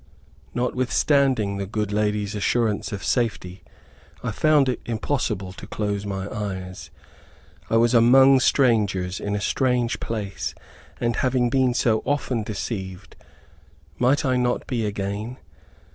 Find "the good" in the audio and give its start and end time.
1.57-1.91